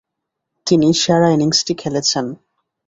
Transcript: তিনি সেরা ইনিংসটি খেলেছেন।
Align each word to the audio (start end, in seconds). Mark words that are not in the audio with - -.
তিনি 0.67 0.87
সেরা 0.93 1.27
ইনিংসটি 1.29 1.73
খেলেছেন। 1.73 2.25